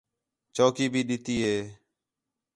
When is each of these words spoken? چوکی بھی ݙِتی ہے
چوکی 0.55 0.85
بھی 0.91 1.01
ݙِتی 1.07 1.35
ہے 1.45 1.57